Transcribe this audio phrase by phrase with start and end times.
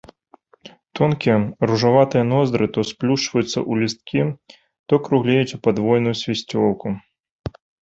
[0.99, 1.35] Тонкія
[1.71, 4.21] ружаватыя ноздры то сплюшчваюцца ў лісткі,
[4.89, 6.87] то круглеюць у падвойную свісцёлку.